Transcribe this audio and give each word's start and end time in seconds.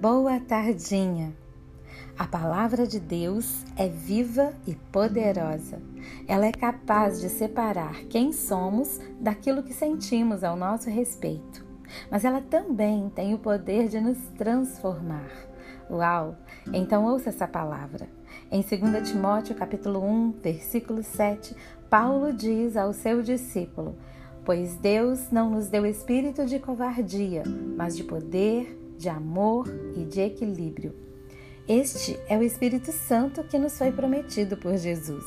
Boa 0.00 0.40
tardinha! 0.40 1.36
A 2.18 2.26
palavra 2.26 2.86
de 2.86 2.98
Deus 2.98 3.66
é 3.76 3.86
viva 3.86 4.54
e 4.66 4.74
poderosa. 4.74 5.78
Ela 6.26 6.46
é 6.46 6.52
capaz 6.52 7.20
de 7.20 7.28
separar 7.28 8.04
quem 8.04 8.32
somos 8.32 8.98
daquilo 9.20 9.62
que 9.62 9.74
sentimos 9.74 10.42
ao 10.42 10.56
nosso 10.56 10.88
respeito. 10.88 11.66
Mas 12.10 12.24
ela 12.24 12.40
também 12.40 13.10
tem 13.10 13.34
o 13.34 13.38
poder 13.38 13.88
de 13.88 14.00
nos 14.00 14.16
transformar. 14.38 15.30
Uau! 15.90 16.34
Então 16.72 17.04
ouça 17.04 17.28
essa 17.28 17.46
palavra. 17.46 18.08
Em 18.50 18.62
2 18.62 19.06
Timóteo 19.06 19.54
capítulo 19.54 20.02
1, 20.02 20.32
versículo 20.42 21.02
7, 21.02 21.54
Paulo 21.90 22.32
diz 22.32 22.74
ao 22.74 22.94
seu 22.94 23.20
discípulo: 23.20 23.98
Pois 24.46 24.76
Deus 24.76 25.30
não 25.30 25.50
nos 25.50 25.68
deu 25.68 25.84
espírito 25.84 26.46
de 26.46 26.58
covardia, 26.58 27.42
mas 27.76 27.94
de 27.94 28.02
poder, 28.02 28.79
de 29.00 29.08
amor 29.08 29.66
e 29.96 30.04
de 30.04 30.20
equilíbrio. 30.20 30.94
Este 31.66 32.20
é 32.28 32.36
o 32.36 32.42
Espírito 32.42 32.92
Santo 32.92 33.42
que 33.44 33.58
nos 33.58 33.78
foi 33.78 33.90
prometido 33.90 34.58
por 34.58 34.76
Jesus. 34.76 35.24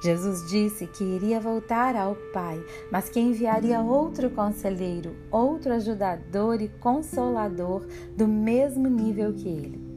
Jesus 0.00 0.48
disse 0.48 0.86
que 0.86 1.02
iria 1.02 1.40
voltar 1.40 1.96
ao 1.96 2.14
Pai, 2.32 2.64
mas 2.92 3.08
que 3.08 3.18
enviaria 3.18 3.80
outro 3.80 4.30
conselheiro, 4.30 5.16
outro 5.32 5.72
ajudador 5.72 6.62
e 6.62 6.68
consolador 6.68 7.84
do 8.16 8.28
mesmo 8.28 8.86
nível 8.86 9.34
que 9.34 9.48
ele. 9.48 9.88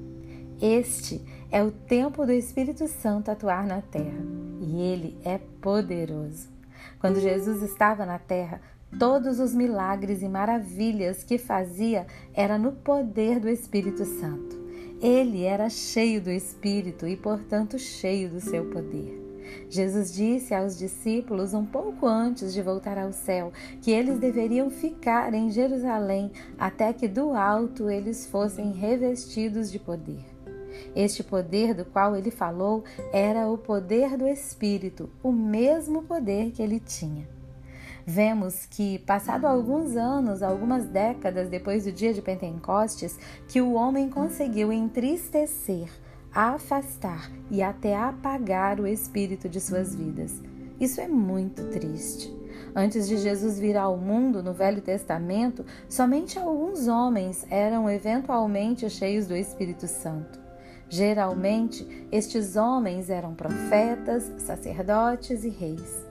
Este 0.60 1.24
é 1.52 1.64
o 1.64 1.70
tempo 1.70 2.26
do 2.26 2.32
Espírito 2.32 2.88
Santo 2.88 3.30
atuar 3.30 3.68
na 3.68 3.82
terra 3.82 4.26
e 4.60 4.82
ele 4.82 5.16
é 5.24 5.38
poderoso. 5.38 6.50
Quando 7.00 7.20
Jesus 7.20 7.62
estava 7.62 8.04
na 8.04 8.18
terra, 8.18 8.60
Todos 9.00 9.40
os 9.40 9.54
milagres 9.54 10.22
e 10.22 10.28
maravilhas 10.28 11.24
que 11.24 11.38
fazia 11.38 12.06
era 12.34 12.58
no 12.58 12.74
poder 12.74 13.40
do 13.40 13.50
Espírito 13.50 14.06
Santo. 14.06 14.60
Ele 15.02 15.44
era 15.44 15.70
cheio 15.70 16.22
do 16.22 16.30
Espírito 16.30 17.08
e, 17.08 17.16
portanto, 17.16 17.80
cheio 17.80 18.30
do 18.30 18.40
seu 18.40 18.66
poder. 18.66 19.20
Jesus 19.70 20.14
disse 20.14 20.54
aos 20.54 20.78
discípulos, 20.78 21.54
um 21.54 21.66
pouco 21.66 22.06
antes 22.06 22.54
de 22.54 22.62
voltar 22.62 22.98
ao 22.98 23.12
céu, 23.12 23.52
que 23.82 23.92
eles 23.92 24.20
deveriam 24.20 24.70
ficar 24.70 25.34
em 25.34 25.50
Jerusalém 25.50 26.32
até 26.58 26.94
que 26.94 27.08
do 27.08 27.32
alto 27.32 27.90
eles 27.90 28.28
fossem 28.28 28.72
revestidos 28.72 29.72
de 29.72 29.80
poder. 29.80 30.24
Este 30.96 31.24
poder 31.24 31.74
do 31.74 31.86
qual 31.86 32.16
ele 32.16 32.32
falou 32.32 32.84
era 33.12 33.50
o 33.50 33.58
poder 33.58 34.18
do 34.18 34.28
Espírito, 34.28 35.10
o 35.24 35.32
mesmo 35.32 36.04
poder 36.04 36.52
que 36.52 36.62
ele 36.62 36.80
tinha. 36.80 37.41
Vemos 38.06 38.66
que, 38.66 39.00
passado 39.00 39.46
alguns 39.46 39.96
anos, 39.96 40.42
algumas 40.42 40.86
décadas 40.86 41.50
depois 41.50 41.86
do 41.86 41.92
dia 41.92 42.14
de 42.14 42.22
Pentecostes, 42.22 43.18
que 43.48 43.62
o 43.62 43.74
homem 43.74 44.10
conseguiu 44.10 44.72
entristecer, 44.72 45.90
afastar 46.34 47.32
e 47.50 47.62
até 47.62 47.96
apagar 47.96 48.80
o 48.80 48.88
espírito 48.88 49.48
de 49.48 49.60
suas 49.60 49.96
vidas. 49.96 50.42
Isso 50.80 51.00
é 51.00 51.08
muito 51.08 51.66
triste. 51.70 52.36
Antes 52.76 53.08
de 53.08 53.18
Jesus 53.18 53.60
vir 53.60 53.78
ao 53.78 53.98
mundo 53.98 54.42
no 54.42 54.54
Velho 54.54 54.82
Testamento, 54.82 55.66
somente 55.88 56.40
alguns 56.40 56.88
homens 56.88 57.46
eram 57.50 57.90
eventualmente 57.90 58.90
cheios 58.90 59.28
do 59.28 59.36
Espírito 59.36 59.88
Santo. 59.88 60.40
Geralmente, 60.90 62.08
estes 62.12 62.56
homens 62.56 63.10
eram 63.10 63.34
profetas, 63.34 64.32
sacerdotes 64.38 65.44
e 65.44 65.50
reis. 65.50 66.11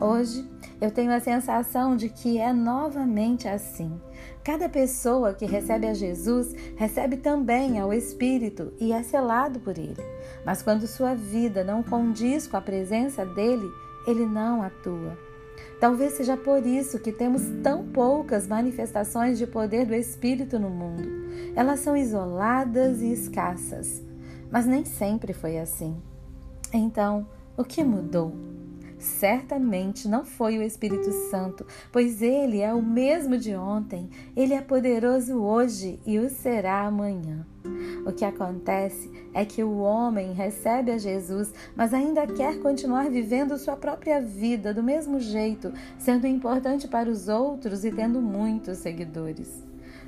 Hoje 0.00 0.48
eu 0.80 0.90
tenho 0.90 1.12
a 1.12 1.20
sensação 1.20 1.94
de 1.94 2.08
que 2.08 2.38
é 2.38 2.54
novamente 2.54 3.46
assim. 3.46 4.00
Cada 4.42 4.66
pessoa 4.66 5.34
que 5.34 5.44
recebe 5.44 5.86
a 5.86 5.92
Jesus 5.92 6.54
recebe 6.74 7.18
também 7.18 7.78
ao 7.78 7.92
Espírito 7.92 8.72
e 8.80 8.92
é 8.92 9.02
selado 9.02 9.60
por 9.60 9.76
ele. 9.76 10.02
Mas 10.44 10.62
quando 10.62 10.86
sua 10.86 11.14
vida 11.14 11.62
não 11.62 11.82
condiz 11.82 12.46
com 12.46 12.56
a 12.56 12.62
presença 12.62 13.26
dele, 13.26 13.70
ele 14.06 14.24
não 14.24 14.62
atua. 14.62 15.18
Talvez 15.78 16.14
seja 16.14 16.36
por 16.36 16.64
isso 16.66 16.98
que 16.98 17.12
temos 17.12 17.42
tão 17.62 17.86
poucas 17.86 18.46
manifestações 18.46 19.38
de 19.38 19.46
poder 19.46 19.84
do 19.84 19.94
Espírito 19.94 20.58
no 20.58 20.70
mundo. 20.70 21.08
Elas 21.54 21.80
são 21.80 21.94
isoladas 21.94 23.02
e 23.02 23.12
escassas. 23.12 24.02
Mas 24.50 24.64
nem 24.64 24.84
sempre 24.84 25.34
foi 25.34 25.58
assim. 25.58 25.96
Então, 26.72 27.26
o 27.56 27.64
que 27.64 27.84
mudou? 27.84 28.59
Certamente 29.00 30.06
não 30.06 30.26
foi 30.26 30.58
o 30.58 30.62
Espírito 30.62 31.10
Santo, 31.30 31.66
pois 31.90 32.20
ele 32.20 32.60
é 32.60 32.74
o 32.74 32.82
mesmo 32.82 33.38
de 33.38 33.56
ontem, 33.56 34.10
ele 34.36 34.52
é 34.52 34.60
poderoso 34.60 35.40
hoje 35.40 35.98
e 36.04 36.18
o 36.18 36.28
será 36.28 36.82
amanhã. 36.82 37.46
O 38.06 38.12
que 38.12 38.26
acontece 38.26 39.10
é 39.32 39.42
que 39.42 39.64
o 39.64 39.78
homem 39.78 40.34
recebe 40.34 40.90
a 40.90 40.98
Jesus, 40.98 41.50
mas 41.74 41.94
ainda 41.94 42.26
quer 42.26 42.60
continuar 42.60 43.08
vivendo 43.08 43.56
sua 43.56 43.74
própria 43.74 44.20
vida 44.20 44.74
do 44.74 44.82
mesmo 44.82 45.18
jeito, 45.18 45.72
sendo 45.98 46.26
importante 46.26 46.86
para 46.86 47.08
os 47.08 47.26
outros 47.26 47.86
e 47.86 47.90
tendo 47.90 48.20
muitos 48.20 48.78
seguidores. 48.78 49.64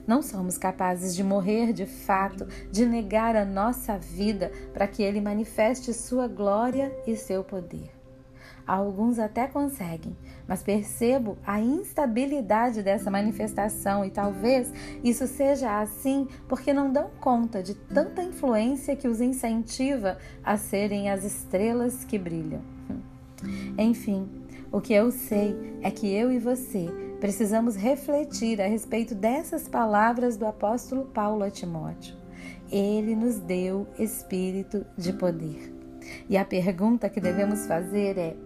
Não 0.06 0.20
somos 0.20 0.58
capazes 0.58 1.14
de 1.14 1.24
morrer 1.24 1.72
de 1.72 1.86
fato, 1.86 2.46
de 2.70 2.84
negar 2.84 3.36
a 3.36 3.44
nossa 3.44 3.96
vida 3.96 4.52
para 4.74 4.86
que 4.86 5.02
ele 5.02 5.20
manifeste 5.20 5.94
sua 5.94 6.28
glória 6.28 6.94
e 7.06 7.16
seu 7.16 7.42
poder. 7.42 8.01
Alguns 8.66 9.18
até 9.18 9.46
conseguem, 9.46 10.16
mas 10.46 10.62
percebo 10.62 11.36
a 11.44 11.60
instabilidade 11.60 12.82
dessa 12.82 13.10
manifestação 13.10 14.04
e 14.04 14.10
talvez 14.10 14.72
isso 15.02 15.26
seja 15.26 15.80
assim 15.80 16.28
porque 16.48 16.72
não 16.72 16.92
dão 16.92 17.10
conta 17.20 17.62
de 17.62 17.74
tanta 17.74 18.22
influência 18.22 18.94
que 18.94 19.08
os 19.08 19.20
incentiva 19.20 20.18
a 20.44 20.56
serem 20.56 21.10
as 21.10 21.24
estrelas 21.24 22.04
que 22.04 22.18
brilham. 22.18 22.62
Enfim, 23.76 24.28
o 24.70 24.80
que 24.80 24.92
eu 24.92 25.10
sei 25.10 25.76
é 25.82 25.90
que 25.90 26.10
eu 26.12 26.30
e 26.30 26.38
você 26.38 26.88
precisamos 27.20 27.76
refletir 27.76 28.60
a 28.60 28.66
respeito 28.66 29.14
dessas 29.14 29.68
palavras 29.68 30.36
do 30.36 30.46
apóstolo 30.46 31.04
Paulo 31.06 31.44
a 31.44 31.50
Timóteo. 31.50 32.16
Ele 32.70 33.14
nos 33.14 33.38
deu 33.38 33.86
espírito 33.98 34.86
de 34.96 35.12
poder. 35.12 35.72
E 36.28 36.36
a 36.36 36.44
pergunta 36.44 37.08
que 37.08 37.20
devemos 37.20 37.66
fazer 37.66 38.18
é: 38.18 38.36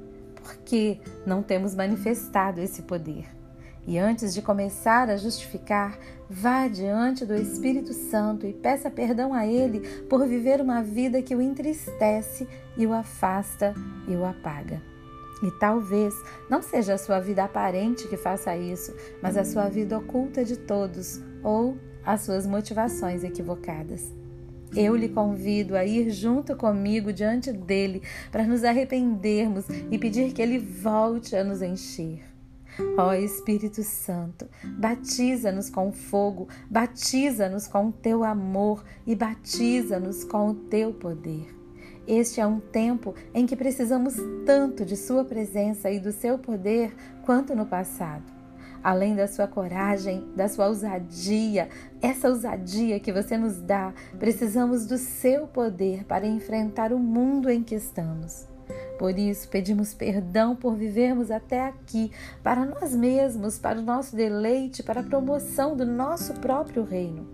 por 0.46 0.56
que 0.58 1.00
não 1.26 1.42
temos 1.42 1.74
manifestado 1.74 2.60
esse 2.60 2.82
poder? 2.82 3.26
E 3.84 3.98
antes 3.98 4.32
de 4.32 4.40
começar 4.40 5.10
a 5.10 5.16
justificar, 5.16 5.98
vá 6.30 6.68
diante 6.68 7.24
do 7.24 7.34
Espírito 7.34 7.92
Santo 7.92 8.46
e 8.46 8.52
peça 8.52 8.88
perdão 8.88 9.34
a 9.34 9.44
Ele 9.44 9.80
por 10.08 10.24
viver 10.26 10.60
uma 10.60 10.82
vida 10.82 11.22
que 11.22 11.34
o 11.34 11.42
entristece 11.42 12.48
e 12.76 12.86
o 12.86 12.92
afasta 12.92 13.74
e 14.08 14.14
o 14.14 14.24
apaga. 14.24 14.80
E 15.42 15.50
talvez 15.58 16.14
não 16.48 16.62
seja 16.62 16.94
a 16.94 16.98
sua 16.98 17.20
vida 17.20 17.44
aparente 17.44 18.08
que 18.08 18.16
faça 18.16 18.56
isso, 18.56 18.94
mas 19.20 19.36
a 19.36 19.44
sua 19.44 19.68
vida 19.68 19.98
oculta 19.98 20.44
de 20.44 20.56
todos 20.56 21.20
ou 21.42 21.76
as 22.04 22.22
suas 22.22 22.46
motivações 22.46 23.24
equivocadas. 23.24 24.12
Eu 24.76 24.94
lhe 24.94 25.08
convido 25.08 25.74
a 25.74 25.86
ir 25.86 26.10
junto 26.10 26.54
comigo 26.54 27.10
diante 27.10 27.50
dele 27.50 28.02
para 28.30 28.44
nos 28.44 28.62
arrependermos 28.62 29.64
e 29.90 29.98
pedir 29.98 30.34
que 30.34 30.42
ele 30.42 30.58
volte 30.58 31.34
a 31.34 31.42
nos 31.42 31.62
encher. 31.62 32.22
Ó 32.98 33.14
Espírito 33.14 33.82
Santo, 33.82 34.46
batiza-nos 34.62 35.70
com 35.70 35.90
fogo, 35.90 36.46
batiza-nos 36.70 37.66
com 37.66 37.88
o 37.88 37.92
teu 37.92 38.22
amor 38.22 38.84
e 39.06 39.14
batiza-nos 39.14 40.24
com 40.24 40.50
o 40.50 40.54
teu 40.54 40.92
poder. 40.92 41.56
Este 42.06 42.38
é 42.38 42.46
um 42.46 42.60
tempo 42.60 43.14
em 43.32 43.46
que 43.46 43.56
precisamos 43.56 44.14
tanto 44.44 44.84
de 44.84 44.94
Sua 44.94 45.24
presença 45.24 45.90
e 45.90 45.98
do 45.98 46.12
seu 46.12 46.38
poder 46.38 46.94
quanto 47.24 47.56
no 47.56 47.64
passado 47.64 48.35
além 48.82 49.14
da 49.14 49.26
sua 49.26 49.46
coragem, 49.46 50.26
da 50.34 50.48
sua 50.48 50.68
ousadia, 50.68 51.68
essa 52.00 52.28
ousadia 52.28 53.00
que 53.00 53.12
você 53.12 53.36
nos 53.36 53.60
dá, 53.60 53.92
precisamos 54.18 54.86
do 54.86 54.98
seu 54.98 55.46
poder 55.46 56.04
para 56.04 56.26
enfrentar 56.26 56.92
o 56.92 56.98
mundo 56.98 57.50
em 57.50 57.62
que 57.62 57.74
estamos. 57.74 58.46
Por 58.98 59.18
isso, 59.18 59.48
pedimos 59.48 59.94
perdão 59.94 60.56
por 60.56 60.74
vivermos 60.74 61.30
até 61.30 61.62
aqui, 61.64 62.10
para 62.42 62.64
nós 62.64 62.94
mesmos, 62.94 63.58
para 63.58 63.78
o 63.78 63.82
nosso 63.82 64.16
deleite, 64.16 64.82
para 64.82 65.00
a 65.00 65.04
promoção 65.04 65.76
do 65.76 65.84
nosso 65.84 66.34
próprio 66.34 66.82
reino. 66.82 67.26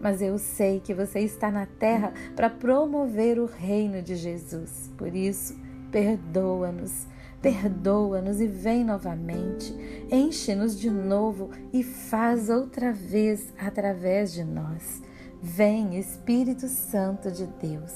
Mas 0.00 0.20
eu 0.20 0.38
sei 0.38 0.80
que 0.80 0.94
você 0.94 1.20
está 1.20 1.50
na 1.50 1.66
terra 1.66 2.12
para 2.36 2.50
promover 2.50 3.38
o 3.38 3.46
reino 3.46 4.02
de 4.02 4.14
Jesus. 4.14 4.90
Por 4.96 5.14
isso, 5.14 5.58
perdoa-nos 5.90 7.06
Perdoa-nos 7.42 8.38
e 8.38 8.46
vem 8.46 8.84
novamente, 8.84 9.74
enche-nos 10.10 10.78
de 10.78 10.90
novo 10.90 11.50
e 11.72 11.82
faz 11.82 12.50
outra 12.50 12.92
vez 12.92 13.52
através 13.58 14.32
de 14.32 14.44
nós. 14.44 15.02
Vem, 15.40 15.98
Espírito 15.98 16.68
Santo 16.68 17.30
de 17.30 17.46
Deus. 17.46 17.94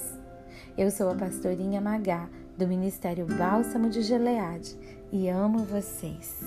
Eu 0.75 0.89
sou 0.89 1.11
a 1.11 1.15
pastorinha 1.15 1.79
Magá, 1.79 2.27
do 2.57 2.67
Ministério 2.67 3.27
Bálsamo 3.27 3.87
de 3.87 4.01
Geleade, 4.01 4.75
e 5.11 5.29
amo 5.29 5.59
vocês. 5.59 6.41